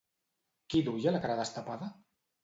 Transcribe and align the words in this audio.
Qui 0.73 0.79
duia 0.87 1.13
la 1.15 1.19
cara 1.25 1.35
destapada? 1.41 1.91